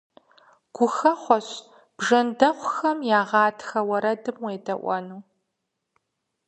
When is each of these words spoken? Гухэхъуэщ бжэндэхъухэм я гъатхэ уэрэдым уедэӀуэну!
Гухэхъуэщ 0.75 1.47
бжэндэхъухэм 1.97 2.99
я 3.19 3.21
гъатхэ 3.29 3.79
уэрэдым 3.89 4.37
уедэӀуэну! 4.43 5.21